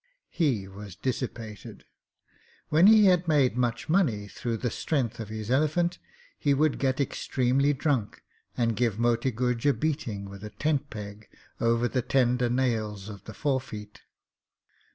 He 0.31 0.67
was 0.67 0.95
dissipated. 0.95 1.85
When 2.69 2.87
he 2.87 3.05
had 3.05 3.27
made 3.27 3.55
much 3.55 3.87
money 3.87 4.27
through 4.27 4.57
the 4.57 4.71
strength 4.71 5.19
of 5.19 5.29
his 5.29 5.51
elephant, 5.51 5.99
he 6.39 6.55
would 6.55 6.79
get 6.79 6.99
extremely 6.99 7.71
drunk 7.73 8.23
and 8.57 8.75
give 8.75 8.97
Moti 8.97 9.31
Guj 9.31 9.69
a 9.69 9.73
beating 9.73 10.27
with 10.27 10.43
a 10.43 10.49
tent 10.49 10.89
peg 10.89 11.29
over 11.59 11.87
the 11.87 12.01
tender 12.01 12.49
nails 12.49 13.09
of 13.09 13.25
the 13.25 13.33
forefeet. 13.35 14.01